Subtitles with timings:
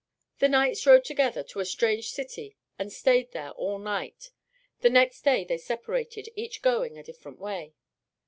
[0.39, 4.31] The knights rode together to a strange city and stayed there all night.
[4.79, 7.75] The next day they separated, each going a different way.